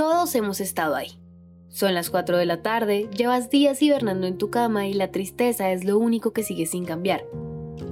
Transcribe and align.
Todos 0.00 0.34
hemos 0.34 0.62
estado 0.62 0.96
ahí. 0.96 1.20
Son 1.68 1.92
las 1.92 2.08
4 2.08 2.38
de 2.38 2.46
la 2.46 2.62
tarde, 2.62 3.10
llevas 3.14 3.50
días 3.50 3.82
hibernando 3.82 4.26
en 4.26 4.38
tu 4.38 4.48
cama 4.48 4.86
y 4.86 4.94
la 4.94 5.10
tristeza 5.10 5.72
es 5.72 5.84
lo 5.84 5.98
único 5.98 6.32
que 6.32 6.42
sigue 6.42 6.64
sin 6.64 6.86
cambiar. 6.86 7.22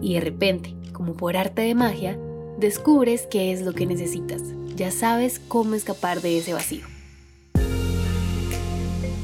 Y 0.00 0.14
de 0.14 0.20
repente, 0.20 0.74
como 0.94 1.18
por 1.18 1.36
arte 1.36 1.60
de 1.60 1.74
magia, 1.74 2.18
descubres 2.56 3.26
qué 3.30 3.52
es 3.52 3.60
lo 3.60 3.74
que 3.74 3.84
necesitas. 3.84 4.40
Ya 4.74 4.90
sabes 4.90 5.38
cómo 5.38 5.74
escapar 5.74 6.22
de 6.22 6.38
ese 6.38 6.54
vacío. 6.54 6.86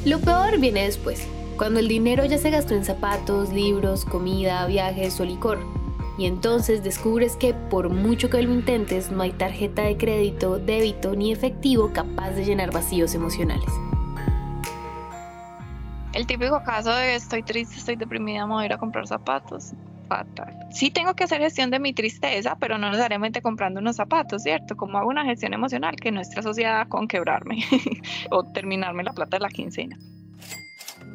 Lo 0.05 0.21
peor 0.21 0.59
viene 0.59 0.85
después, 0.85 1.27
cuando 1.57 1.81
el 1.81 1.89
dinero 1.89 2.27
ya 2.27 2.37
se 2.37 2.51
gastó 2.51 2.75
en 2.75 2.85
zapatos, 2.85 3.51
libros, 3.51 4.05
comida, 4.05 4.67
viajes 4.67 5.19
o 5.21 5.25
licor. 5.25 5.84
Y 6.17 6.27
entonces 6.27 6.85
descubres 6.85 7.37
que 7.37 7.55
por 7.55 7.89
mucho 7.89 8.31
que 8.31 8.41
lo 8.41 8.53
intentes, 8.53 9.11
no 9.11 9.23
hay 9.23 9.33
tarjeta 9.33 9.83
de 9.83 9.97
crédito, 9.97 10.59
débito 10.59 11.17
ni 11.17 11.33
efectivo 11.33 11.93
capaz 11.93 12.31
de 12.31 12.45
llenar 12.45 12.73
vacíos 12.73 13.15
emocionales. 13.15 13.69
El 16.13 16.29
típico 16.29 16.63
caso 16.63 16.95
de 16.95 17.17
estoy 17.17 17.43
triste, 17.43 17.77
estoy 17.77 17.97
deprimida, 17.97 18.47
me 18.47 18.53
voy 18.53 18.63
a 18.63 18.67
ir 18.67 18.73
a 18.73 18.79
comprar 18.79 19.09
zapatos. 19.09 19.73
Fatal. 20.09 20.55
Sí 20.71 20.91
tengo 20.91 21.15
que 21.15 21.25
hacer 21.25 21.41
gestión 21.41 21.71
de 21.71 21.81
mi 21.81 21.93
tristeza, 21.93 22.57
pero 22.61 22.79
no 22.79 22.89
necesariamente 22.91 23.43
comprando 23.43 23.81
unos 23.81 23.97
zapatos, 23.97 24.43
¿cierto? 24.43 24.77
Como 24.77 24.99
hago 24.99 25.09
una 25.09 25.25
gestión 25.25 25.55
emocional 25.55 25.97
que 25.97 26.13
no 26.13 26.21
está 26.21 26.41
asociada 26.41 26.87
con 26.87 27.09
quebrarme 27.09 27.65
o 28.31 28.45
terminarme 28.45 29.03
la 29.03 29.13
plata 29.13 29.39
de 29.39 29.41
la 29.41 29.49
quincena. 29.49 29.99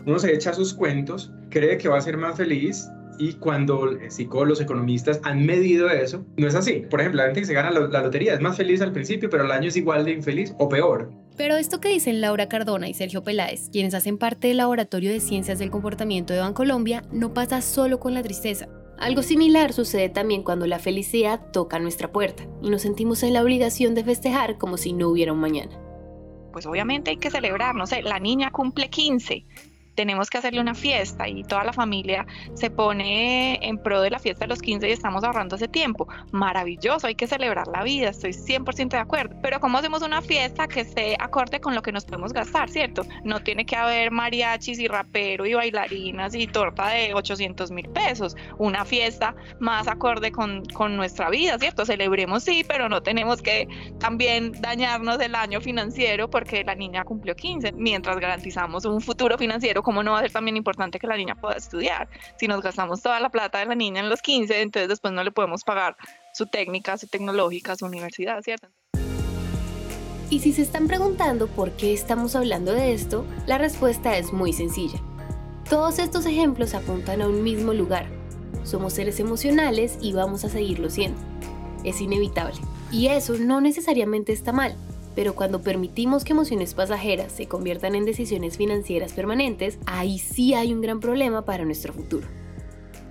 Uno 0.05 0.19
se 0.19 0.33
echa 0.33 0.53
sus 0.53 0.73
cuentos, 0.73 1.31
cree 1.49 1.77
que 1.77 1.87
va 1.87 1.97
a 1.97 2.01
ser 2.01 2.17
más 2.17 2.35
feliz 2.35 2.89
y 3.19 3.33
cuando 3.33 3.99
psicólogos, 4.07 4.61
economistas 4.61 5.19
han 5.23 5.45
medido 5.45 5.89
eso, 5.89 6.25
no 6.37 6.47
es 6.47 6.55
así. 6.55 6.85
Por 6.89 7.01
ejemplo, 7.01 7.19
la 7.19 7.25
gente 7.25 7.41
que 7.41 7.47
se 7.47 7.53
gana 7.53 7.69
la 7.69 8.01
lotería 8.01 8.33
es 8.33 8.39
más 8.39 8.57
feliz 8.57 8.81
al 8.81 8.93
principio, 8.93 9.29
pero 9.29 9.43
al 9.43 9.51
año 9.51 9.67
es 9.67 9.75
igual 9.75 10.05
de 10.05 10.11
infeliz 10.11 10.53
o 10.57 10.69
peor. 10.69 11.11
Pero 11.37 11.55
esto 11.55 11.79
que 11.79 11.89
dicen 11.89 12.21
Laura 12.21 12.49
Cardona 12.49 12.87
y 12.87 12.93
Sergio 12.93 13.23
Peláez, 13.23 13.69
quienes 13.71 13.93
hacen 13.93 14.17
parte 14.17 14.47
del 14.47 14.57
Laboratorio 14.57 15.11
de 15.11 15.19
Ciencias 15.19 15.59
del 15.59 15.69
Comportamiento 15.69 16.33
de 16.33 16.39
Bancolombia, 16.39 17.03
no 17.11 17.33
pasa 17.33 17.61
solo 17.61 17.99
con 17.99 18.13
la 18.13 18.23
tristeza. 18.23 18.67
Algo 18.97 19.21
similar 19.21 19.71
sucede 19.71 20.09
también 20.09 20.43
cuando 20.43 20.67
la 20.67 20.79
felicidad 20.79 21.39
toca 21.51 21.79
nuestra 21.79 22.11
puerta 22.11 22.45
y 22.61 22.69
nos 22.69 22.81
sentimos 22.81 23.23
en 23.23 23.33
la 23.33 23.41
obligación 23.41 23.95
de 23.95 24.03
festejar 24.03 24.57
como 24.57 24.75
si 24.75 24.91
no 24.91 25.09
hubiera 25.09 25.31
un 25.31 25.39
mañana. 25.39 25.79
Pues 26.51 26.65
obviamente 26.65 27.11
hay 27.11 27.17
que 27.17 27.31
celebrar, 27.31 27.75
no 27.75 27.87
sé, 27.87 28.01
la 28.01 28.19
niña 28.19 28.51
cumple 28.51 28.89
15, 28.89 29.45
tenemos 29.99 30.29
que 30.29 30.37
hacerle 30.37 30.61
una 30.61 30.75
fiesta 30.75 31.27
y 31.27 31.43
toda 31.43 31.65
la 31.65 31.73
familia 31.73 32.25
se 32.53 32.71
pone 32.71 33.59
en 33.61 33.77
pro 33.77 33.99
de 33.99 34.09
la 34.09 34.17
fiesta 34.17 34.45
de 34.45 34.47
los 34.47 34.61
15 34.61 34.87
y 34.87 34.93
estamos 34.93 35.25
ahorrando 35.25 35.57
ese 35.57 35.67
tiempo. 35.67 36.07
Maravilloso, 36.31 37.05
hay 37.07 37.15
que 37.15 37.27
celebrar 37.27 37.67
la 37.67 37.83
vida, 37.83 38.07
estoy 38.07 38.31
100% 38.31 38.91
de 38.91 38.97
acuerdo. 38.97 39.35
Pero 39.41 39.59
¿cómo 39.59 39.77
hacemos 39.77 40.01
una 40.01 40.21
fiesta 40.21 40.69
que 40.69 40.79
esté 40.79 41.17
acorde 41.19 41.59
con 41.59 41.75
lo 41.75 41.81
que 41.81 41.91
nos 41.91 42.05
podemos 42.05 42.31
gastar, 42.31 42.69
cierto? 42.69 43.01
No 43.25 43.41
tiene 43.41 43.65
que 43.65 43.75
haber 43.75 44.09
mariachis 44.09 44.79
y 44.79 44.87
rapero 44.87 45.45
y 45.45 45.53
bailarinas 45.53 46.33
y 46.33 46.47
torta 46.47 46.87
de 46.87 47.13
800 47.13 47.69
mil 47.71 47.89
pesos. 47.89 48.37
Una 48.57 48.85
fiesta 48.85 49.35
más 49.59 49.89
acorde 49.89 50.31
con, 50.31 50.63
con 50.67 50.95
nuestra 50.95 51.29
vida, 51.29 51.59
¿cierto? 51.59 51.85
Celebremos 51.85 52.45
sí, 52.45 52.63
pero 52.65 52.87
no 52.87 53.03
tenemos 53.03 53.41
que 53.41 53.67
también 53.99 54.53
dañarnos 54.61 55.19
el 55.19 55.35
año 55.35 55.59
financiero 55.59 56.29
porque 56.29 56.63
la 56.63 56.75
niña 56.75 57.03
cumplió 57.03 57.35
15, 57.35 57.73
mientras 57.73 58.17
garantizamos 58.17 58.85
un 58.85 59.01
futuro 59.01 59.37
financiero 59.37 59.83
¿cómo 59.89 60.03
no 60.03 60.11
va 60.11 60.19
a 60.19 60.21
ser 60.21 60.31
también 60.31 60.55
importante 60.55 60.99
que 60.99 61.07
la 61.07 61.17
niña 61.17 61.33
pueda 61.33 61.55
estudiar? 61.55 62.07
Si 62.37 62.47
nos 62.47 62.61
gastamos 62.61 63.01
toda 63.01 63.19
la 63.19 63.29
plata 63.29 63.57
de 63.57 63.65
la 63.65 63.73
niña 63.73 64.01
en 64.01 64.07
los 64.07 64.21
15, 64.21 64.61
entonces 64.61 64.87
después 64.87 65.11
no 65.15 65.23
le 65.23 65.31
podemos 65.31 65.63
pagar 65.63 65.97
su 66.31 66.45
técnica, 66.45 66.95
su 66.95 67.07
tecnológica, 67.07 67.75
su 67.75 67.87
universidad, 67.87 68.39
¿cierto? 68.43 68.67
Y 70.29 70.41
si 70.41 70.53
se 70.53 70.61
están 70.61 70.85
preguntando 70.85 71.47
por 71.47 71.71
qué 71.71 71.91
estamos 71.91 72.35
hablando 72.35 72.71
de 72.71 72.93
esto, 72.93 73.25
la 73.47 73.57
respuesta 73.57 74.15
es 74.15 74.31
muy 74.31 74.53
sencilla. 74.53 74.99
Todos 75.67 75.97
estos 75.97 76.27
ejemplos 76.27 76.75
apuntan 76.75 77.23
a 77.23 77.27
un 77.27 77.41
mismo 77.41 77.73
lugar. 77.73 78.05
Somos 78.63 78.93
seres 78.93 79.19
emocionales 79.19 79.97
y 80.03 80.13
vamos 80.13 80.45
a 80.45 80.49
seguirlo 80.49 80.91
siendo. 80.91 81.19
Es 81.83 81.99
inevitable. 81.99 82.61
Y 82.91 83.07
eso 83.07 83.39
no 83.39 83.59
necesariamente 83.59 84.33
está 84.33 84.51
mal 84.51 84.75
pero 85.19 85.35
cuando 85.35 85.61
permitimos 85.61 86.23
que 86.23 86.31
emociones 86.31 86.73
pasajeras 86.73 87.33
se 87.33 87.45
conviertan 87.45 87.93
en 87.93 88.05
decisiones 88.05 88.55
financieras 88.55 89.11
permanentes, 89.11 89.77
ahí 89.85 90.17
sí 90.17 90.53
hay 90.53 90.71
un 90.73 90.79
gran 90.79 91.01
problema 91.01 91.43
para 91.43 91.65
nuestro 91.65 91.91
futuro. 91.91 92.25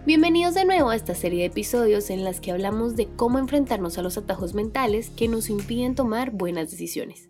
Bienvenidos 0.06 0.54
de 0.54 0.64
nuevo 0.64 0.88
a 0.88 0.96
esta 0.96 1.14
serie 1.14 1.40
de 1.40 1.44
episodios 1.48 2.08
en 2.08 2.24
las 2.24 2.40
que 2.40 2.50
hablamos 2.50 2.96
de 2.96 3.08
cómo 3.08 3.38
enfrentarnos 3.38 3.98
a 3.98 4.02
los 4.02 4.16
atajos 4.16 4.54
mentales 4.54 5.10
que 5.10 5.28
nos 5.28 5.50
impiden 5.50 5.94
tomar 5.94 6.30
buenas 6.30 6.70
decisiones. 6.70 7.28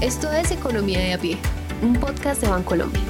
Esto 0.00 0.32
es 0.32 0.52
Economía 0.52 1.00
de 1.00 1.12
a 1.12 1.18
pie, 1.18 1.36
un 1.82 1.92
podcast 2.00 2.40
de 2.40 2.48
Bancolombia. 2.48 3.09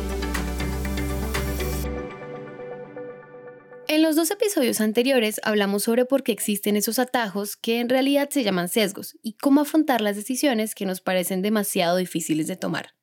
Los 4.11 4.17
dos 4.17 4.33
episodios 4.33 4.81
anteriores 4.81 5.41
hablamos 5.45 5.85
sobre 5.85 6.05
por 6.05 6.25
qué 6.25 6.33
existen 6.33 6.75
esos 6.75 6.99
atajos 6.99 7.55
que 7.55 7.79
en 7.79 7.89
realidad 7.89 8.29
se 8.29 8.43
llaman 8.43 8.69
sesgos 8.69 9.17
y 9.23 9.35
cómo 9.35 9.61
afrontar 9.61 10.01
las 10.01 10.17
decisiones 10.17 10.75
que 10.75 10.85
nos 10.85 11.01
parecen 11.01 11.43
demasiado 11.43 11.97
difíciles 11.97 12.49
de 12.49 12.57
tomar. 12.57 12.97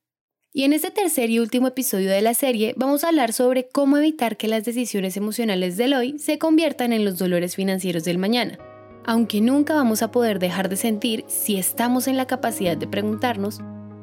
Y 0.52 0.66
en 0.66 0.74
este 0.74 0.92
tercer 0.92 1.30
y 1.30 1.40
último 1.40 1.70
episodio 1.70 2.12
de 2.12 2.22
la 2.22 2.34
serie 2.34 2.74
vamos 2.76 3.06
a 3.06 3.08
hablar 3.08 3.32
sobre 3.32 3.70
cómo 3.70 3.96
evitar 3.96 4.36
que 4.36 4.50
las 4.50 4.66
decisiones 4.66 5.16
emocionales 5.16 5.78
del 5.78 5.94
hoy 5.94 6.20
se 6.20 6.38
conviertan 6.38 6.92
en 6.92 7.06
los 7.06 7.18
dolores 7.18 7.56
financieros 7.56 8.04
del 8.04 8.18
mañana, 8.18 8.58
aunque 9.06 9.40
nunca 9.40 9.76
vamos 9.76 10.02
a 10.02 10.12
poder 10.12 10.40
dejar 10.40 10.68
de 10.68 10.76
sentir 10.76 11.24
si 11.30 11.56
estamos 11.56 12.10
en 12.10 12.18
la 12.18 12.28
capacidad 12.28 12.76
de 12.76 12.88
preguntarnos 12.88 13.62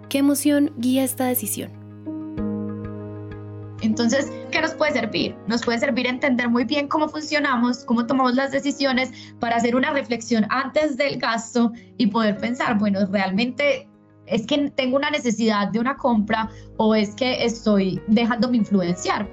qué 0.09 0.17
emoción 0.17 0.73
guía 0.79 1.05
esta 1.05 1.27
decisión. 1.27 1.84
Entonces, 3.85 4.33
¿qué 4.51 4.61
nos 4.61 4.73
puede 4.75 4.93
servir? 4.93 5.37
Nos 5.47 5.63
puede 5.63 5.79
servir 5.79 6.07
entender 6.07 6.49
muy 6.49 6.65
bien 6.65 6.89
cómo 6.89 7.09
funcionamos, 7.09 7.85
cómo 7.85 8.07
tomamos 8.07 8.35
las 8.35 8.51
decisiones 8.51 9.11
para 9.41 9.57
hacer 9.57 9.77
una 9.77 9.93
reflexión 9.93 10.47
antes 10.49 10.97
del 10.97 11.19
gasto 11.19 11.71
y 11.99 12.07
poder 12.07 12.39
pensar, 12.39 12.79
bueno, 12.79 13.01
realmente 13.11 13.87
es 14.27 14.47
que 14.47 14.71
tengo 14.71 14.97
una 14.97 15.11
necesidad 15.11 15.69
de 15.69 15.81
una 15.81 15.97
compra 15.97 16.49
o 16.79 16.95
es 16.95 17.15
que 17.15 17.45
estoy 17.45 18.01
dejándome 18.09 18.57
influenciar. 18.57 19.29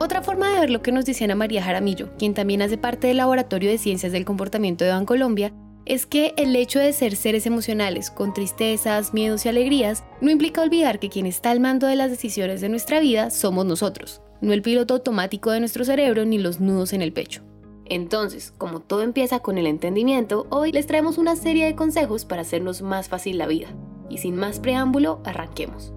Otra 0.00 0.22
forma 0.22 0.48
de 0.48 0.60
ver 0.60 0.70
lo 0.70 0.82
que 0.82 0.90
nos 0.90 1.04
dice 1.04 1.24
Ana 1.24 1.34
María 1.34 1.62
Jaramillo, 1.62 2.16
quien 2.16 2.34
también 2.34 2.62
hace 2.62 2.78
parte 2.78 3.06
del 3.06 3.18
Laboratorio 3.18 3.70
de 3.70 3.78
Ciencias 3.78 4.12
del 4.12 4.24
Comportamiento 4.24 4.84
de 4.84 4.92
Bancolombia, 4.92 5.52
es 5.84 6.06
que 6.06 6.34
el 6.36 6.54
hecho 6.54 6.78
de 6.78 6.92
ser 6.92 7.16
seres 7.16 7.46
emocionales 7.46 8.10
con 8.10 8.32
tristezas, 8.32 9.12
miedos 9.12 9.44
y 9.44 9.48
alegrías 9.48 10.04
no 10.20 10.30
implica 10.30 10.62
olvidar 10.62 10.98
que 10.98 11.08
quien 11.08 11.26
está 11.26 11.50
al 11.50 11.60
mando 11.60 11.86
de 11.86 11.96
las 11.96 12.10
decisiones 12.10 12.60
de 12.60 12.68
nuestra 12.68 13.00
vida 13.00 13.30
somos 13.30 13.66
nosotros, 13.66 14.20
no 14.40 14.52
el 14.52 14.62
piloto 14.62 14.94
automático 14.94 15.50
de 15.50 15.60
nuestro 15.60 15.84
cerebro 15.84 16.24
ni 16.24 16.38
los 16.38 16.60
nudos 16.60 16.92
en 16.92 17.02
el 17.02 17.12
pecho. 17.12 17.42
Entonces, 17.86 18.54
como 18.56 18.80
todo 18.80 19.02
empieza 19.02 19.40
con 19.40 19.58
el 19.58 19.66
entendimiento, 19.66 20.46
hoy 20.50 20.72
les 20.72 20.86
traemos 20.86 21.18
una 21.18 21.36
serie 21.36 21.66
de 21.66 21.74
consejos 21.74 22.24
para 22.24 22.42
hacernos 22.42 22.80
más 22.80 23.08
fácil 23.08 23.38
la 23.38 23.46
vida. 23.46 23.68
Y 24.08 24.18
sin 24.18 24.36
más 24.36 24.60
preámbulo, 24.60 25.20
arranquemos. 25.24 25.92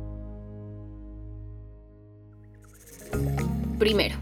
Primero, 3.78 4.16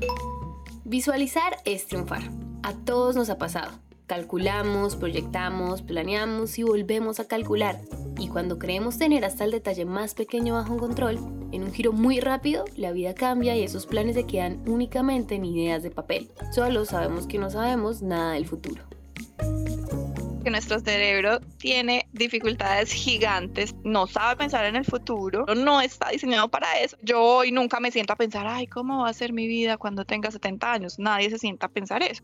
visualizar 0.83 1.57
es 1.65 1.87
triunfar. 1.87 2.23
A 2.63 2.73
todos 2.73 3.15
nos 3.15 3.29
ha 3.29 3.37
pasado. 3.37 3.71
Calculamos, 4.07 4.95
proyectamos, 4.95 5.81
planeamos 5.81 6.59
y 6.59 6.63
volvemos 6.63 7.19
a 7.19 7.27
calcular. 7.27 7.79
Y 8.17 8.27
cuando 8.27 8.59
creemos 8.59 8.97
tener 8.97 9.23
hasta 9.25 9.45
el 9.45 9.51
detalle 9.51 9.85
más 9.85 10.13
pequeño 10.13 10.55
bajo 10.55 10.77
control, 10.77 11.17
en 11.51 11.63
un 11.63 11.71
giro 11.71 11.93
muy 11.93 12.19
rápido, 12.19 12.65
la 12.75 12.91
vida 12.91 13.15
cambia 13.15 13.55
y 13.55 13.63
esos 13.63 13.85
planes 13.85 14.15
se 14.15 14.25
quedan 14.25 14.61
únicamente 14.67 15.35
en 15.35 15.45
ideas 15.45 15.83
de 15.83 15.91
papel. 15.91 16.29
Solo 16.51 16.85
sabemos 16.85 17.27
que 17.27 17.37
no 17.37 17.49
sabemos 17.49 18.01
nada 18.01 18.33
del 18.33 18.45
futuro 18.45 18.83
que 20.43 20.49
nuestro 20.49 20.79
cerebro 20.79 21.39
tiene 21.57 22.07
dificultades 22.11 22.91
gigantes, 22.91 23.73
no 23.83 24.07
sabe 24.07 24.35
pensar 24.35 24.65
en 24.65 24.75
el 24.75 24.83
futuro, 24.83 25.45
no 25.55 25.79
está 25.79 26.09
diseñado 26.09 26.49
para 26.49 26.79
eso. 26.79 26.97
Yo 27.01 27.21
hoy 27.21 27.51
nunca 27.51 27.79
me 27.79 27.91
siento 27.91 28.13
a 28.13 28.17
pensar, 28.17 28.45
ay, 28.45 28.67
¿cómo 28.67 29.03
va 29.03 29.09
a 29.09 29.13
ser 29.13 29.31
mi 29.31 29.47
vida 29.47 29.77
cuando 29.77 30.03
tenga 30.03 30.29
70 30.29 30.71
años? 30.71 30.99
Nadie 30.99 31.29
se 31.29 31.37
sienta 31.37 31.67
a 31.67 31.69
pensar 31.69 32.03
eso. 32.03 32.23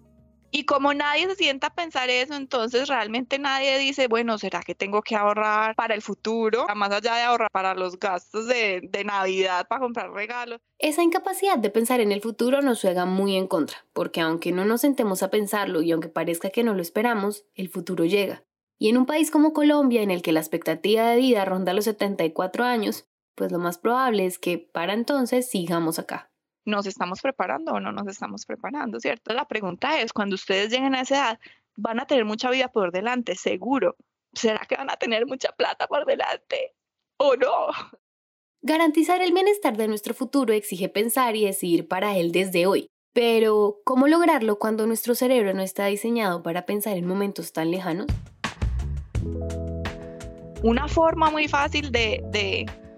Y 0.51 0.65
como 0.65 0.93
nadie 0.93 1.27
se 1.27 1.35
sienta 1.35 1.67
a 1.67 1.73
pensar 1.73 2.09
eso, 2.09 2.33
entonces 2.33 2.87
realmente 2.87 3.37
nadie 3.37 3.77
dice, 3.77 4.07
bueno, 4.07 4.37
¿será 4.37 4.61
que 4.61 4.75
tengo 4.75 5.01
que 5.01 5.15
ahorrar 5.15 5.75
para 5.75 5.93
el 5.93 6.01
futuro? 6.01 6.65
Más 6.75 6.91
allá 6.91 7.15
de 7.15 7.21
ahorrar 7.21 7.51
para 7.51 7.75
los 7.75 7.99
gastos 7.99 8.47
de, 8.47 8.89
Navidad, 9.05 9.67
para 9.67 9.81
comprar 9.81 10.11
regalos. 10.11 10.59
Esa 10.77 11.03
incapacidad 11.03 11.57
de 11.57 11.69
pensar 11.69 11.99
en 11.99 12.11
el 12.11 12.21
futuro 12.21 12.61
nos 12.61 12.81
juega 12.81 13.05
muy 13.05 13.35
en 13.35 13.47
contra, 13.47 13.85
porque 13.93 14.21
aunque 14.21 14.51
no 14.51 14.65
nos 14.65 14.81
sentemos 14.81 15.23
a 15.23 15.29
pensarlo 15.29 15.81
y 15.81 15.91
aunque 15.91 16.09
parezca 16.09 16.49
que 16.49 16.63
no 16.63 16.73
lo 16.73 16.81
esperamos, 16.81 17.45
el 17.55 17.69
futuro 17.69 18.05
llega. 18.05 18.43
Y 18.77 18.89
en 18.89 18.97
un 18.97 19.05
país 19.05 19.29
como 19.29 19.53
Colombia, 19.53 20.01
en 20.01 20.09
el 20.09 20.21
que 20.21 20.31
la 20.31 20.39
expectativa 20.39 21.09
de 21.09 21.17
vida 21.17 21.45
ronda 21.45 21.73
los 21.73 21.85
74 21.85 22.63
años, 22.63 23.07
pues 23.35 23.51
lo 23.51 23.59
más 23.59 23.77
probable 23.77 24.25
es 24.25 24.39
que 24.39 24.57
para 24.57 24.93
entonces 24.93 25.49
sigamos 25.49 25.99
acá. 25.99 26.28
¿Nos 26.69 26.85
estamos 26.85 27.19
preparando 27.21 27.73
o 27.73 27.79
no 27.79 27.91
nos 27.91 28.05
estamos 28.07 28.45
preparando, 28.45 28.99
cierto? 28.99 29.33
La 29.33 29.47
pregunta 29.47 29.99
es, 29.99 30.13
cuando 30.13 30.35
ustedes 30.35 30.69
lleguen 30.69 30.93
a 30.93 31.01
esa 31.01 31.15
edad, 31.15 31.39
van 31.75 31.99
a 31.99 32.05
tener 32.05 32.25
mucha 32.25 32.51
vida 32.51 32.67
por 32.67 32.91
delante, 32.91 33.33
seguro. 33.33 33.95
¿Será 34.33 34.59
que 34.67 34.75
van 34.75 34.91
a 34.91 34.95
tener 34.95 35.25
mucha 35.25 35.51
plata 35.51 35.87
por 35.87 36.05
delante? 36.05 36.75
¿O 37.17 37.35
no? 37.35 37.69
Garantizar 38.61 39.19
el 39.23 39.33
bienestar 39.33 39.77
de 39.77 39.87
nuestro 39.87 40.13
futuro 40.13 40.53
exige 40.53 40.89
pensar 40.89 41.35
y 41.35 41.45
decidir 41.45 41.87
para 41.87 42.15
él 42.17 42.31
desde 42.31 42.67
hoy. 42.67 42.91
Pero, 43.13 43.79
¿cómo 43.83 44.07
lograrlo 44.07 44.59
cuando 44.59 44.85
nuestro 44.85 45.15
cerebro 45.15 45.55
no 45.55 45.63
está 45.63 45.87
diseñado 45.87 46.43
para 46.43 46.67
pensar 46.67 46.97
en 46.97 47.07
momentos 47.07 47.51
tan 47.51 47.71
lejanos? 47.71 48.05
Una 50.61 50.87
forma 50.87 51.31
muy 51.31 51.47
fácil 51.47 51.91
de, 51.91 52.21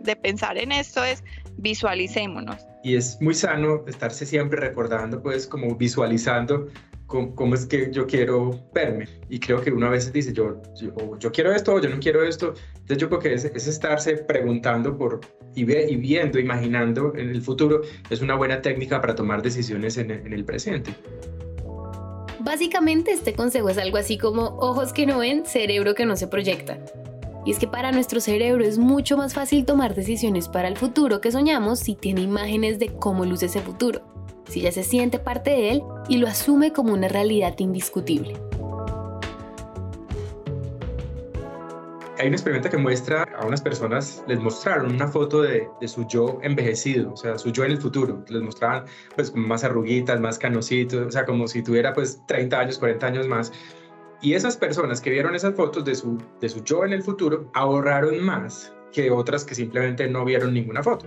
de 0.02 0.16
pensar 0.18 0.58
en 0.58 0.74
esto 0.74 1.06
es 1.06 1.24
visualicémonos. 1.56 2.66
Y 2.84 2.96
es 2.96 3.22
muy 3.22 3.34
sano 3.34 3.84
estarse 3.88 4.26
siempre 4.26 4.60
recordando, 4.60 5.22
pues 5.22 5.46
como 5.46 5.76
visualizando 5.76 6.68
cómo, 7.08 7.56
es 7.56 7.66
que 7.66 7.92
yo 7.92 8.08
quiero 8.08 8.60
verme. 8.74 9.08
Y 9.30 9.40
creo 9.40 9.62
que 9.62 9.72
uno 9.72 9.88
a 9.88 9.90
veces 9.90 10.14
dice, 10.14 10.34
yo, 10.34 10.62
yo, 11.20 11.32
quiero 11.32 11.54
esto 11.54 11.74
o 11.74 11.82
yo 11.82 11.90
no 11.90 12.00
quiero 12.00 12.24
esto. 12.24 12.54
Entonces 12.74 12.98
yo 12.98 13.10
creo 13.10 13.20
que 13.20 13.34
es, 13.34 13.46
estarse 13.46 14.18
preguntando 14.18 14.98
por, 14.98 15.22
y, 15.56 15.66
viendo, 15.66 16.40
imaginando 16.40 17.14
en 17.16 17.30
el 17.30 17.42
futuro, 17.42 17.82
es 18.10 18.22
una 18.22 18.36
buena 18.36 18.62
técnica 18.62 19.02
para 19.02 19.16
tomar 19.16 19.42
decisiones 19.42 19.98
en 19.98 20.12
el 20.12 20.46
presente. 20.46 20.96
Básicamente 22.44 23.12
este 23.12 23.34
consejo 23.34 23.70
es 23.70 23.78
algo 23.78 23.98
así 23.98 24.18
como 24.18 24.58
ojos 24.58 24.94
que 24.94 25.06
no 25.06 25.20
ven, 25.20 25.46
cerebro 25.46 25.94
que 25.94 26.08
no 26.08 26.16
se 26.16 26.28
proyecta. 26.28 26.80
Y 27.46 27.52
es 27.52 27.60
que 27.60 27.68
para 27.68 27.92
nuestro 27.92 28.20
cerebro 28.20 28.64
es 28.64 28.78
mucho 28.78 29.18
más 29.18 29.34
fácil 29.34 29.66
tomar 29.66 29.96
decisiones 29.96 30.48
para 30.48 30.68
el 30.68 30.78
futuro 30.78 31.22
que 31.22 31.32
soñamos 31.32 31.80
si 31.80 31.96
tiene 31.96 32.22
imágenes 32.22 32.80
de 32.80 32.88
cómo 32.88 33.26
luce 33.26 33.48
ese 33.48 33.62
futuro 33.62 34.12
si 34.52 34.62
ya 34.62 34.72
se 34.72 34.84
siente 34.84 35.18
parte 35.18 35.52
de 35.52 35.72
él 35.72 35.84
y 36.10 36.18
lo 36.18 36.28
asume 36.28 36.74
como 36.74 36.94
una 36.94 37.08
realidad 37.08 37.58
indiscutible. 37.60 38.36
Hay 42.20 42.28
un 42.28 42.34
experimento 42.34 42.70
que 42.70 42.78
muestra 42.78 43.24
a 43.40 43.48
unas 43.48 43.62
personas, 43.62 44.24
les 44.28 44.40
mostraron 44.40 44.94
una 44.94 45.08
foto 45.08 45.42
de, 45.42 45.68
su 45.88 46.06
yo 46.08 46.38
envejecido, 46.44 47.14
o 47.14 47.18
sea, 47.18 47.40
su 47.40 47.52
yo 47.52 47.64
en 47.64 47.72
el 47.72 47.82
futuro. 47.82 48.24
Les 48.28 48.44
mostraban 48.44 48.86
pues 49.16 49.34
más 49.34 49.64
arruguitas, 49.64 50.20
más 50.20 50.38
canositos, 50.38 51.08
o 51.08 51.12
sea, 51.12 51.26
como 51.26 51.48
si 51.48 51.64
tuviera 51.64 51.94
pues 51.94 52.22
30 52.28 52.60
años, 52.60 52.78
40 52.78 53.08
años 53.08 53.28
más. 53.28 53.52
Y 54.22 54.36
esas 54.36 54.56
personas 54.56 55.02
que 55.02 55.10
vieron 55.10 55.34
esas 55.34 55.56
fotos 55.56 55.84
de 55.84 55.96
su, 55.96 56.18
de 56.40 56.48
su 56.48 56.64
yo 56.64 56.86
en 56.86 56.94
el 56.94 57.02
futuro 57.02 57.50
ahorraron 57.54 58.20
más 58.24 58.72
que 58.92 59.10
otras 59.10 59.44
que 59.44 59.56
simplemente 59.56 60.08
no 60.08 60.24
vieron 60.24 60.54
ninguna 60.54 60.84
foto. 60.84 61.06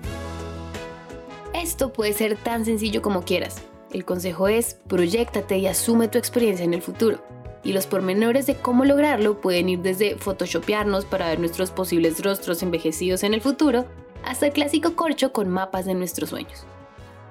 Esto 1.52 1.92
puede 1.92 2.12
ser 2.12 2.36
tan 2.36 2.64
sencillo 2.64 3.02
como 3.02 3.24
quieras. 3.24 3.62
El 3.92 4.04
consejo 4.04 4.48
es, 4.48 4.74
proyectate 4.88 5.58
y 5.58 5.68
asume 5.68 6.08
tu 6.08 6.18
experiencia 6.18 6.64
en 6.64 6.74
el 6.74 6.82
futuro. 6.82 7.18
Y 7.62 7.72
los 7.72 7.86
pormenores 7.86 8.46
de 8.46 8.56
cómo 8.56 8.84
lograrlo 8.84 9.40
pueden 9.40 9.68
ir 9.68 9.78
desde 9.80 10.16
photoshopearnos 10.16 11.04
para 11.04 11.28
ver 11.28 11.38
nuestros 11.38 11.70
posibles 11.70 12.22
rostros 12.22 12.62
envejecidos 12.62 13.22
en 13.22 13.32
el 13.32 13.40
futuro, 13.40 13.86
hasta 14.24 14.46
el 14.46 14.52
clásico 14.52 14.96
corcho 14.96 15.32
con 15.32 15.48
mapas 15.48 15.86
de 15.86 15.94
nuestros 15.94 16.30
sueños. 16.30 16.66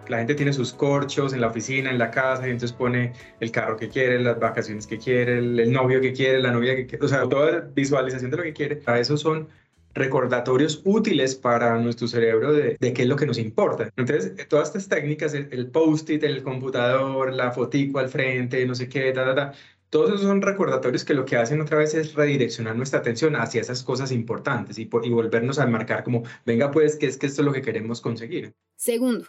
La 0.07 0.17
gente 0.17 0.35
tiene 0.35 0.53
sus 0.53 0.73
corchos 0.73 1.33
en 1.33 1.41
la 1.41 1.47
oficina, 1.47 1.89
en 1.89 1.97
la 1.97 2.11
casa, 2.11 2.47
y 2.47 2.51
entonces 2.51 2.73
pone 2.73 3.13
el 3.39 3.51
carro 3.51 3.77
que 3.77 3.89
quiere, 3.89 4.19
las 4.19 4.39
vacaciones 4.39 4.87
que 4.87 4.97
quiere, 4.97 5.37
el, 5.37 5.71
novio 5.71 6.01
que 6.01 6.13
quiere, 6.13 6.39
la 6.39 6.51
novia 6.51 6.75
que 6.75 6.85
quiere, 6.85 7.05
o 7.05 7.07
sea, 7.07 7.27
toda 7.27 7.61
visualización 7.73 8.31
de 8.31 8.37
lo 8.37 8.43
que 8.43 8.53
quiere. 8.53 8.75
Para 8.77 8.99
eso 8.99 9.17
son 9.17 9.47
recordatorios 9.93 10.81
útiles 10.85 11.35
para 11.35 11.77
nuestro 11.77 12.07
cerebro 12.07 12.51
de, 12.51 12.77
qué 12.79 13.01
es 13.03 13.07
lo 13.07 13.15
que 13.15 13.25
nos 13.25 13.37
importa. 13.37 13.91
Entonces, 13.95 14.47
todas 14.47 14.69
estas 14.69 14.89
técnicas, 14.89 15.33
el, 15.33 15.67
post-it, 15.67 16.23
el 16.23 16.43
computador, 16.43 17.33
la 17.33 17.51
fotico 17.51 17.99
al 17.99 18.09
frente, 18.09 18.65
no 18.65 18.75
sé 18.75 18.89
qué, 18.89 19.11
ta, 19.11 19.35
ta, 19.35 19.53
todos 19.93 20.09
esos 20.09 20.21
son 20.21 20.41
recordatorios 20.41 21.05
que 21.05 21.13
lo 21.13 21.23
que 21.23 21.37
hacen 21.37 21.61
otra 21.61 21.77
vez 21.77 21.93
es 21.93 22.15
redireccionar 22.15 22.75
nuestra 22.75 22.99
atención 22.99 23.35
hacia 23.35 23.61
esas 23.61 23.83
cosas 23.83 24.11
importantes 24.11 24.79
y, 24.79 24.89
y 25.03 25.09
volvernos 25.09 25.59
a 25.59 25.67
marcar 25.67 26.03
como, 26.03 26.23
venga 26.47 26.71
pues, 26.71 26.95
que 26.95 27.05
es 27.05 27.17
que 27.17 27.27
esto 27.27 27.43
es 27.43 27.45
lo 27.45 27.53
que 27.53 27.61
queremos 27.61 28.01
conseguir. 28.01 28.55
Segundo, 28.75 29.27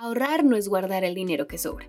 ahorrar 0.00 0.44
no 0.44 0.56
es 0.56 0.68
guardar 0.68 1.04
el 1.04 1.14
dinero 1.14 1.46
que 1.46 1.56
sobra. 1.56 1.86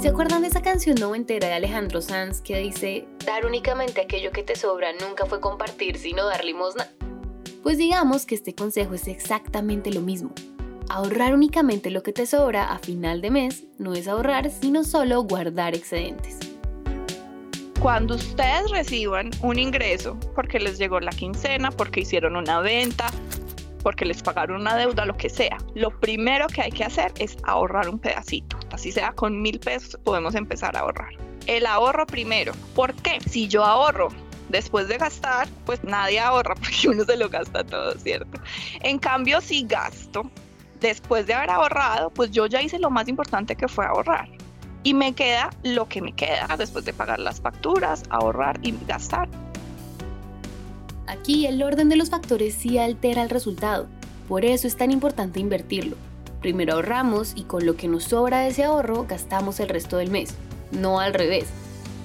¿Se 0.00 0.08
acuerdan 0.08 0.42
de 0.42 0.48
esa 0.48 0.62
canción 0.62 0.96
noventera 0.98 1.48
de 1.48 1.54
Alejandro 1.54 2.00
Sanz 2.00 2.40
que 2.40 2.58
dice, 2.58 3.06
dar 3.24 3.46
únicamente 3.46 4.00
aquello 4.00 4.32
que 4.32 4.42
te 4.42 4.56
sobra 4.56 4.88
nunca 4.94 5.26
fue 5.26 5.40
compartir, 5.40 5.98
sino 5.98 6.26
dar 6.26 6.44
limosna? 6.44 6.88
Pues 7.62 7.78
digamos 7.78 8.26
que 8.26 8.34
este 8.34 8.54
consejo 8.54 8.94
es 8.94 9.06
exactamente 9.06 9.92
lo 9.92 10.00
mismo. 10.00 10.32
Ahorrar 10.88 11.34
únicamente 11.34 11.90
lo 11.90 12.02
que 12.02 12.12
te 12.12 12.26
sobra 12.26 12.72
a 12.72 12.78
final 12.78 13.20
de 13.20 13.30
mes 13.30 13.64
no 13.78 13.94
es 13.94 14.08
ahorrar, 14.08 14.50
sino 14.50 14.82
solo 14.82 15.22
guardar 15.22 15.74
excedentes. 15.74 16.38
Cuando 17.80 18.16
ustedes 18.16 18.70
reciban 18.70 19.30
un 19.42 19.58
ingreso, 19.58 20.18
porque 20.34 20.58
les 20.58 20.78
llegó 20.78 20.98
la 21.00 21.12
quincena, 21.12 21.70
porque 21.70 22.00
hicieron 22.00 22.36
una 22.36 22.60
venta, 22.60 23.10
porque 23.82 24.04
les 24.04 24.22
pagaron 24.22 24.60
una 24.60 24.76
deuda, 24.76 25.04
lo 25.04 25.16
que 25.16 25.30
sea. 25.30 25.58
Lo 25.74 25.90
primero 25.90 26.46
que 26.48 26.62
hay 26.62 26.70
que 26.70 26.84
hacer 26.84 27.12
es 27.18 27.36
ahorrar 27.44 27.88
un 27.88 27.98
pedacito. 27.98 28.58
Así 28.72 28.92
sea 28.92 29.12
con 29.12 29.40
mil 29.40 29.58
pesos, 29.60 29.98
podemos 30.04 30.34
empezar 30.34 30.76
a 30.76 30.80
ahorrar. 30.80 31.12
El 31.46 31.66
ahorro 31.66 32.06
primero. 32.06 32.52
¿Por 32.74 32.94
qué? 32.94 33.18
Si 33.20 33.48
yo 33.48 33.64
ahorro 33.64 34.08
después 34.48 34.88
de 34.88 34.98
gastar, 34.98 35.48
pues 35.64 35.82
nadie 35.84 36.20
ahorra 36.20 36.54
porque 36.60 36.88
uno 36.88 37.04
se 37.04 37.16
lo 37.16 37.28
gasta 37.28 37.64
todo, 37.64 37.92
¿cierto? 37.98 38.40
En 38.80 38.98
cambio, 38.98 39.40
si 39.40 39.64
gasto 39.66 40.30
después 40.80 41.26
de 41.26 41.34
haber 41.34 41.50
ahorrado, 41.50 42.10
pues 42.10 42.30
yo 42.30 42.46
ya 42.46 42.62
hice 42.62 42.78
lo 42.78 42.90
más 42.90 43.08
importante 43.08 43.56
que 43.56 43.68
fue 43.68 43.86
ahorrar. 43.86 44.28
Y 44.82 44.94
me 44.94 45.12
queda 45.12 45.50
lo 45.62 45.88
que 45.88 46.00
me 46.00 46.12
queda 46.14 46.48
después 46.56 46.84
de 46.86 46.94
pagar 46.94 47.18
las 47.18 47.40
facturas, 47.40 48.02
ahorrar 48.08 48.58
y 48.62 48.74
gastar. 48.86 49.28
Aquí 51.10 51.46
el 51.46 51.60
orden 51.60 51.88
de 51.88 51.96
los 51.96 52.08
factores 52.08 52.54
sí 52.54 52.78
altera 52.78 53.24
el 53.24 53.30
resultado, 53.30 53.88
por 54.28 54.44
eso 54.44 54.68
es 54.68 54.76
tan 54.76 54.92
importante 54.92 55.40
invertirlo. 55.40 55.96
Primero 56.40 56.74
ahorramos 56.74 57.32
y 57.34 57.42
con 57.42 57.66
lo 57.66 57.74
que 57.74 57.88
nos 57.88 58.04
sobra 58.04 58.38
de 58.38 58.50
ese 58.50 58.62
ahorro 58.62 59.06
gastamos 59.08 59.58
el 59.58 59.70
resto 59.70 59.96
del 59.96 60.12
mes, 60.12 60.36
no 60.70 61.00
al 61.00 61.12
revés. 61.12 61.46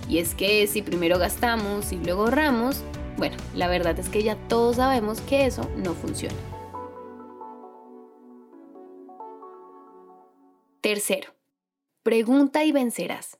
Y 0.09 0.17
es 0.17 0.33
que 0.33 0.65
si 0.65 0.81
primero 0.81 1.19
gastamos 1.19 1.91
y 1.91 1.97
luego 1.97 2.23
ahorramos, 2.23 2.81
bueno, 3.15 3.37
la 3.53 3.67
verdad 3.67 3.99
es 3.99 4.09
que 4.09 4.23
ya 4.23 4.37
todos 4.47 4.77
sabemos 4.77 5.21
que 5.21 5.45
eso 5.45 5.69
no 5.77 5.93
funciona. 5.93 6.33
Tercero, 10.81 11.35
pregunta 12.01 12.65
y 12.65 12.71
vencerás. 12.71 13.37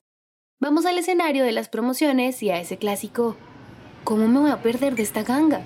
Vamos 0.60 0.86
al 0.86 1.00
escenario 1.00 1.44
de 1.44 1.54
las 1.54 1.70
promociones 1.70 2.44
y 2.44 2.52
a 2.52 2.62
ese 2.62 2.78
clásico 2.78 3.36
¿cómo 4.06 4.28
me 4.28 4.40
voy 4.40 4.52
a 4.52 4.62
perder 4.62 4.96
de 4.96 5.04
esta 5.04 5.24
ganga? 5.24 5.62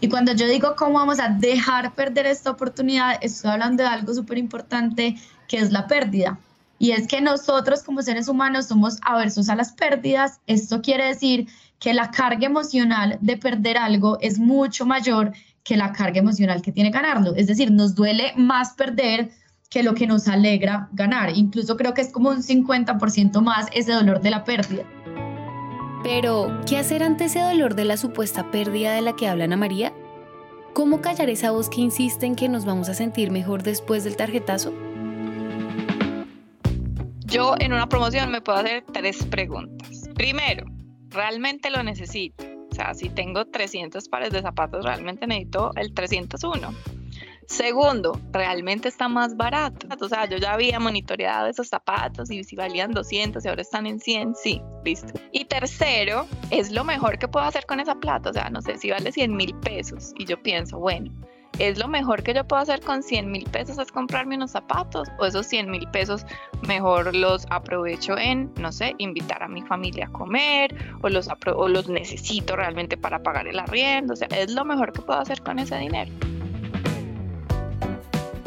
Y 0.00 0.08
cuando 0.08 0.32
yo 0.32 0.46
digo 0.46 0.74
cómo 0.76 0.94
vamos 0.94 1.20
a 1.20 1.28
dejar 1.28 1.94
perder 1.94 2.26
esta 2.26 2.50
oportunidad, 2.50 3.18
estoy 3.20 3.50
hablando 3.50 3.82
de 3.82 3.88
algo 3.88 4.14
súper 4.14 4.38
importante 4.38 5.16
que 5.46 5.58
es 5.58 5.70
la 5.70 5.86
pérdida. 5.86 6.38
Y 6.78 6.92
es 6.92 7.06
que 7.06 7.20
nosotros 7.20 7.82
como 7.82 8.02
seres 8.02 8.28
humanos 8.28 8.66
somos 8.66 8.98
aversos 9.02 9.48
a 9.48 9.54
las 9.54 9.72
pérdidas. 9.72 10.40
Esto 10.46 10.82
quiere 10.82 11.06
decir 11.06 11.46
que 11.78 11.94
la 11.94 12.10
carga 12.10 12.46
emocional 12.46 13.18
de 13.20 13.36
perder 13.36 13.76
algo 13.76 14.18
es 14.20 14.38
mucho 14.38 14.86
mayor 14.86 15.32
que 15.62 15.76
la 15.76 15.92
carga 15.92 16.18
emocional 16.18 16.62
que 16.62 16.72
tiene 16.72 16.90
ganarlo. 16.90 17.34
Es 17.36 17.46
decir, 17.46 17.70
nos 17.70 17.94
duele 17.94 18.32
más 18.36 18.72
perder 18.74 19.30
que 19.68 19.82
lo 19.82 19.94
que 19.94 20.06
nos 20.06 20.26
alegra 20.26 20.88
ganar. 20.92 21.36
Incluso 21.36 21.76
creo 21.76 21.94
que 21.94 22.02
es 22.02 22.10
como 22.10 22.30
un 22.30 22.42
50% 22.42 23.40
más 23.40 23.66
ese 23.72 23.92
dolor 23.92 24.20
de 24.20 24.30
la 24.30 24.42
pérdida. 24.42 24.82
Pero, 26.02 26.60
¿qué 26.66 26.78
hacer 26.78 27.04
ante 27.04 27.26
ese 27.26 27.40
dolor 27.40 27.76
de 27.76 27.84
la 27.84 27.96
supuesta 27.96 28.50
pérdida 28.50 28.92
de 28.92 29.02
la 29.02 29.14
que 29.14 29.28
habla 29.28 29.44
Ana 29.44 29.56
María? 29.56 29.92
¿Cómo 30.74 31.00
callar 31.00 31.30
esa 31.30 31.52
voz 31.52 31.68
que 31.68 31.80
insiste 31.80 32.26
en 32.26 32.34
que 32.34 32.48
nos 32.48 32.64
vamos 32.64 32.88
a 32.88 32.94
sentir 32.94 33.30
mejor 33.30 33.62
después 33.62 34.02
del 34.02 34.16
tarjetazo? 34.16 34.72
Yo 37.26 37.54
en 37.60 37.72
una 37.72 37.88
promoción 37.88 38.32
me 38.32 38.40
puedo 38.40 38.58
hacer 38.58 38.84
tres 38.92 39.24
preguntas. 39.26 40.08
Primero, 40.14 40.66
¿realmente 41.08 41.70
lo 41.70 41.82
necesito? 41.84 42.44
O 42.70 42.74
sea, 42.74 42.94
si 42.94 43.08
tengo 43.08 43.44
300 43.44 44.08
pares 44.08 44.32
de 44.32 44.42
zapatos, 44.42 44.84
realmente 44.84 45.26
necesito 45.26 45.70
el 45.76 45.94
301. 45.94 46.68
Segundo, 47.46 48.18
realmente 48.32 48.88
está 48.88 49.08
más 49.08 49.36
barato. 49.36 49.86
O 50.00 50.08
sea, 50.08 50.26
yo 50.26 50.38
ya 50.38 50.52
había 50.52 50.78
monitoreado 50.78 51.48
esos 51.48 51.68
zapatos 51.68 52.30
y 52.30 52.44
si 52.44 52.56
valían 52.56 52.92
200 52.92 53.44
y 53.44 53.48
ahora 53.48 53.62
están 53.62 53.86
en 53.86 54.00
100, 54.00 54.34
sí, 54.34 54.62
listo. 54.84 55.12
Y 55.32 55.44
tercero, 55.44 56.26
es 56.50 56.70
lo 56.70 56.84
mejor 56.84 57.18
que 57.18 57.28
puedo 57.28 57.44
hacer 57.44 57.66
con 57.66 57.80
esa 57.80 57.94
plata. 57.96 58.30
O 58.30 58.32
sea, 58.32 58.48
no 58.50 58.62
sé 58.62 58.78
si 58.78 58.90
vale 58.90 59.12
100 59.12 59.36
mil 59.36 59.54
pesos 59.56 60.12
y 60.16 60.24
yo 60.24 60.42
pienso, 60.42 60.78
bueno, 60.78 61.12
es 61.58 61.78
lo 61.78 61.88
mejor 61.88 62.22
que 62.22 62.32
yo 62.32 62.46
puedo 62.46 62.62
hacer 62.62 62.80
con 62.80 63.02
100 63.02 63.30
mil 63.30 63.44
pesos 63.44 63.78
es 63.78 63.92
comprarme 63.92 64.36
unos 64.36 64.52
zapatos 64.52 65.08
o 65.18 65.26
esos 65.26 65.46
100 65.46 65.70
mil 65.70 65.86
pesos 65.90 66.24
mejor 66.66 67.14
los 67.14 67.46
aprovecho 67.50 68.16
en, 68.16 68.52
no 68.58 68.72
sé, 68.72 68.94
invitar 68.98 69.42
a 69.42 69.48
mi 69.48 69.62
familia 69.62 70.06
a 70.06 70.12
comer 70.12 70.74
o 71.02 71.08
los, 71.08 71.28
o 71.28 71.68
los 71.68 71.88
necesito 71.88 72.56
realmente 72.56 72.96
para 72.96 73.22
pagar 73.22 73.46
el 73.46 73.58
arriendo. 73.58 74.14
O 74.14 74.16
sea, 74.16 74.28
es 74.28 74.52
lo 74.52 74.64
mejor 74.64 74.92
que 74.92 75.02
puedo 75.02 75.20
hacer 75.20 75.42
con 75.42 75.58
ese 75.58 75.76
dinero. 75.76 76.10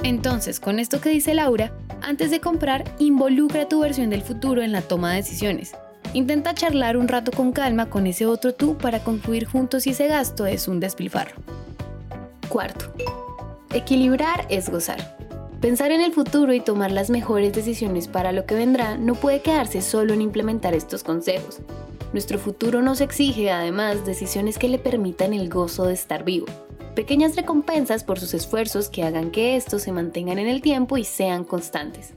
Entonces, 0.05 0.59
con 0.59 0.77
esto 0.77 1.01
que 1.01 1.09
dice 1.09 1.33
Laura, 1.33 1.71
Antes 2.03 2.29
de 2.29 2.39
comprar, 2.39 2.83
involucra 2.99 3.67
tu 3.67 3.79
versión 3.79 4.11
del 4.11 4.21
futuro 4.21 4.61
en 4.61 4.71
la 4.71 4.83
toma 4.83 5.09
de 5.09 5.15
decisiones. 5.17 5.71
Intenta 6.13 6.53
charlar 6.53 6.95
un 6.95 7.07
rato 7.07 7.31
con 7.31 7.51
calma 7.51 7.89
con 7.89 8.05
ese 8.05 8.27
otro 8.27 8.53
tú 8.53 8.77
para 8.77 8.99
concluir 8.99 9.45
juntos 9.45 9.81
si 9.83 9.89
ese 9.89 10.07
gasto 10.07 10.45
es 10.45 10.67
un 10.67 10.79
despilfarro. 10.79 11.33
Cuarto, 12.47 12.93
equilibrar 13.73 14.45
es 14.49 14.69
gozar. 14.69 15.17
Pensar 15.59 15.91
en 15.91 16.01
el 16.01 16.13
futuro 16.13 16.53
y 16.53 16.59
tomar 16.59 16.91
las 16.91 17.09
mejores 17.09 17.53
decisiones 17.53 18.07
para 18.07 18.31
lo 18.31 18.45
que 18.45 18.53
vendrá 18.53 18.99
no 18.99 19.15
puede 19.15 19.41
quedarse 19.41 19.81
solo 19.81 20.13
en 20.13 20.21
implementar 20.21 20.75
estos 20.75 21.03
consejos. 21.03 21.61
Nuestro 22.13 22.37
futuro 22.37 22.83
nos 22.83 23.01
exige 23.01 23.49
además 23.49 24.05
decisiones 24.05 24.59
que 24.59 24.69
le 24.69 24.77
permitan 24.77 25.33
el 25.33 25.49
gozo 25.49 25.85
de 25.85 25.95
estar 25.95 26.23
vivo. 26.23 26.45
Pequeñas 26.95 27.35
recompensas 27.35 28.05
por 28.05 28.21
sus 28.21 28.33
esfuerzos 28.33 28.87
que 28.87 29.03
hagan 29.03 29.29
que 29.29 29.57
estos 29.57 29.81
se 29.81 29.91
mantengan 29.91 30.39
en 30.39 30.47
el 30.47 30.61
tiempo 30.61 30.97
y 30.97 31.03
sean 31.03 31.43
constantes. 31.43 32.13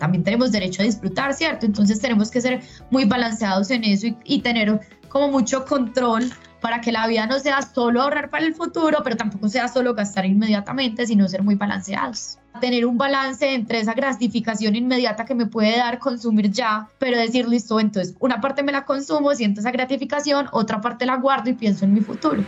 También 0.00 0.24
tenemos 0.24 0.50
derecho 0.50 0.82
a 0.82 0.84
disfrutar, 0.84 1.32
¿cierto? 1.34 1.66
Entonces 1.66 2.00
tenemos 2.00 2.28
que 2.28 2.40
ser 2.40 2.62
muy 2.90 3.04
balanceados 3.04 3.70
en 3.70 3.84
eso 3.84 4.08
y, 4.08 4.16
y 4.24 4.40
tener 4.40 4.80
como 5.08 5.28
mucho 5.28 5.64
control 5.64 6.32
para 6.60 6.80
que 6.80 6.90
la 6.90 7.06
vida 7.06 7.28
no 7.28 7.38
sea 7.38 7.62
solo 7.62 8.02
ahorrar 8.02 8.28
para 8.28 8.44
el 8.44 8.54
futuro, 8.54 8.98
pero 9.04 9.16
tampoco 9.16 9.48
sea 9.48 9.68
solo 9.68 9.94
gastar 9.94 10.26
inmediatamente, 10.26 11.06
sino 11.06 11.28
ser 11.28 11.44
muy 11.44 11.54
balanceados. 11.54 12.38
Tener 12.60 12.84
un 12.86 12.98
balance 12.98 13.54
entre 13.54 13.78
esa 13.78 13.94
gratificación 13.94 14.74
inmediata 14.74 15.24
que 15.24 15.36
me 15.36 15.46
puede 15.46 15.76
dar 15.76 16.00
consumir 16.00 16.50
ya, 16.50 16.88
pero 16.98 17.16
decir, 17.16 17.46
listo, 17.46 17.78
entonces 17.78 18.16
una 18.18 18.40
parte 18.40 18.64
me 18.64 18.72
la 18.72 18.84
consumo, 18.84 19.32
siento 19.36 19.60
esa 19.60 19.70
gratificación, 19.70 20.48
otra 20.50 20.80
parte 20.80 21.06
la 21.06 21.16
guardo 21.18 21.50
y 21.50 21.52
pienso 21.52 21.84
en 21.84 21.94
mi 21.94 22.00
futuro. 22.00 22.44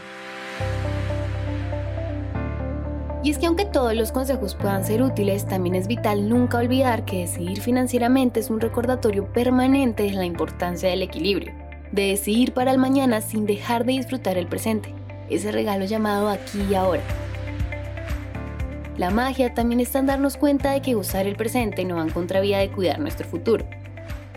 Y 3.24 3.30
es 3.30 3.38
que 3.38 3.46
aunque 3.46 3.64
todos 3.64 3.94
los 3.94 4.12
consejos 4.12 4.54
puedan 4.54 4.84
ser 4.84 5.02
útiles, 5.02 5.46
también 5.46 5.74
es 5.74 5.88
vital 5.88 6.28
nunca 6.28 6.58
olvidar 6.58 7.04
que 7.04 7.22
decidir 7.22 7.60
financieramente 7.60 8.38
es 8.38 8.50
un 8.50 8.60
recordatorio 8.60 9.26
permanente 9.32 10.04
de 10.04 10.12
la 10.12 10.26
importancia 10.26 10.88
del 10.88 11.02
equilibrio 11.02 11.52
de 11.94 12.08
decidir 12.08 12.52
para 12.52 12.72
el 12.72 12.78
mañana 12.78 13.20
sin 13.20 13.46
dejar 13.46 13.84
de 13.84 13.92
disfrutar 13.92 14.36
el 14.36 14.48
presente, 14.48 14.92
ese 15.30 15.52
regalo 15.52 15.84
llamado 15.84 16.28
aquí 16.28 16.60
y 16.68 16.74
ahora. 16.74 17.02
La 18.96 19.10
magia 19.10 19.54
también 19.54 19.80
está 19.80 20.00
en 20.00 20.06
darnos 20.06 20.36
cuenta 20.36 20.72
de 20.72 20.82
que 20.82 20.96
usar 20.96 21.26
el 21.26 21.36
presente 21.36 21.84
no 21.84 21.96
va 21.96 22.02
en 22.02 22.10
contravía 22.10 22.58
de 22.58 22.70
cuidar 22.70 22.98
nuestro 22.98 23.28
futuro. 23.28 23.64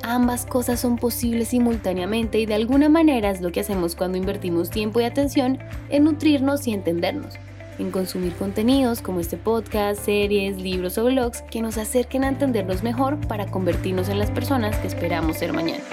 Ambas 0.04 0.46
cosas 0.46 0.80
son 0.80 0.98
posibles 0.98 1.48
simultáneamente 1.50 2.40
y 2.40 2.46
de 2.46 2.54
alguna 2.54 2.90
manera 2.90 3.32
es 3.32 3.42
lo 3.42 3.52
que 3.52 3.60
hacemos 3.60 3.96
cuando 3.96 4.20
invertimos 4.20 4.70
tiempo 4.70 5.02
y 5.02 5.06
atención 5.06 5.58
en 5.90 6.04
nutrirnos 6.04 6.68
y 6.68 6.74
entendernos, 6.74 7.40
en 7.80 7.92
consumir 7.92 8.34
contenidos 8.34 9.02
como 9.02 9.20
este 9.20 9.38
podcast, 9.38 10.04
series, 10.04 10.58
libros 10.58 10.98
o 10.98 11.06
blogs 11.06 11.42
que 11.44 11.62
nos 11.62 11.78
acerquen 11.78 12.24
a 12.24 12.30
entendernos 12.30 12.84
mejor 12.84 13.20
para 13.28 13.46
convertirnos 13.48 14.10
en 14.10 14.20
las 14.20 14.32
personas 14.32 14.78
que 14.78 14.88
esperamos 14.88 15.38
ser 15.38 15.54
mañana. 15.54 15.84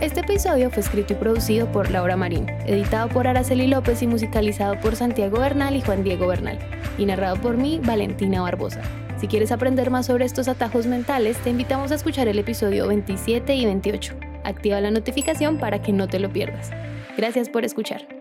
Este 0.00 0.20
episodio 0.20 0.70
fue 0.70 0.82
escrito 0.82 1.14
y 1.14 1.16
producido 1.16 1.72
por 1.72 1.90
Laura 1.90 2.16
Marín, 2.16 2.46
editado 2.66 3.08
por 3.08 3.26
Araceli 3.26 3.66
López 3.66 4.02
y 4.02 4.06
musicalizado 4.06 4.78
por 4.80 4.94
Santiago 4.94 5.40
Bernal 5.40 5.74
y 5.74 5.80
Juan 5.80 6.04
Diego 6.04 6.26
Bernal, 6.26 6.58
y 6.98 7.06
narrado 7.06 7.36
por 7.36 7.56
mí, 7.56 7.80
Valentina 7.82 8.42
Barbosa. 8.42 8.82
Si 9.18 9.26
quieres 9.26 9.50
aprender 9.50 9.90
más 9.90 10.06
sobre 10.06 10.26
estos 10.26 10.48
atajos 10.48 10.86
mentales, 10.86 11.38
te 11.38 11.50
invitamos 11.50 11.90
a 11.90 11.94
escuchar 11.94 12.28
el 12.28 12.38
episodio 12.38 12.86
27 12.86 13.54
y 13.54 13.64
28. 13.64 14.14
Activa 14.44 14.80
la 14.80 14.90
notificación 14.90 15.58
para 15.58 15.80
que 15.80 15.92
no 15.92 16.06
te 16.06 16.20
lo 16.20 16.30
pierdas. 16.30 16.70
Gracias 17.16 17.48
por 17.48 17.64
escuchar. 17.64 18.15